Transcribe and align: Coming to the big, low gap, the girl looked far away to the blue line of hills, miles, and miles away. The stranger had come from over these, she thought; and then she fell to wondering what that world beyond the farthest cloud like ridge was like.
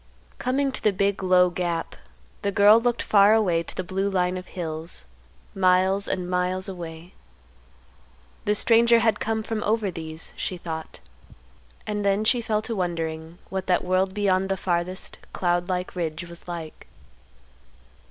Coming 0.39 0.71
to 0.71 0.81
the 0.81 0.91
big, 0.93 1.21
low 1.21 1.51
gap, 1.51 1.95
the 2.41 2.51
girl 2.51 2.81
looked 2.81 3.03
far 3.03 3.35
away 3.35 3.61
to 3.61 3.75
the 3.75 3.83
blue 3.83 4.09
line 4.09 4.35
of 4.35 4.47
hills, 4.47 5.05
miles, 5.53 6.07
and 6.07 6.27
miles 6.27 6.67
away. 6.67 7.13
The 8.45 8.55
stranger 8.55 8.97
had 8.97 9.19
come 9.19 9.43
from 9.43 9.61
over 9.63 9.91
these, 9.91 10.33
she 10.35 10.57
thought; 10.57 11.01
and 11.85 12.03
then 12.03 12.23
she 12.23 12.41
fell 12.41 12.63
to 12.63 12.75
wondering 12.75 13.37
what 13.49 13.67
that 13.67 13.83
world 13.83 14.15
beyond 14.15 14.49
the 14.49 14.57
farthest 14.57 15.19
cloud 15.33 15.69
like 15.69 15.95
ridge 15.95 16.27
was 16.27 16.47
like. 16.47 16.87